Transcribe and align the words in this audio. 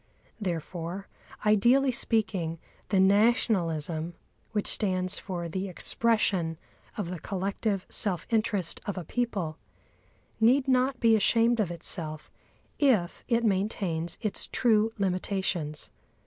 Therefore, 0.39 1.07
ideally 1.45 1.91
speaking, 1.91 2.57
the 2.89 2.99
nationalism, 2.99 4.15
which 4.51 4.65
stands 4.65 5.19
for 5.19 5.47
the 5.47 5.67
expression 5.69 6.57
of 6.97 7.11
the 7.11 7.19
collective 7.19 7.85
self 7.87 8.25
interest 8.31 8.81
of 8.87 8.97
a 8.97 9.03
people, 9.05 9.59
need 10.39 10.67
not 10.67 10.99
be 10.99 11.15
ashamed 11.15 11.59
of 11.59 11.69
itself 11.69 12.31
if 12.79 13.23
it 13.27 13.43
maintains 13.43 14.17
its 14.23 14.47
true 14.47 14.91
limitations. 14.97 15.91